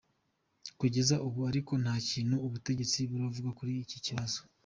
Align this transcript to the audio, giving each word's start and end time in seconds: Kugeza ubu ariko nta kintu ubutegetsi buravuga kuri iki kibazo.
Kugeza 0.79 1.15
ubu 1.25 1.39
ariko 1.49 1.73
nta 1.83 1.95
kintu 2.09 2.35
ubutegetsi 2.45 2.99
buravuga 3.09 3.49
kuri 3.57 3.71
iki 3.83 3.97
kibazo. 4.05 4.39